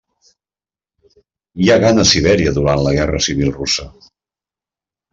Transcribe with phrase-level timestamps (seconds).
[1.65, 3.91] Hi ha gana a Sibèria durant la Guerra Civil Russa.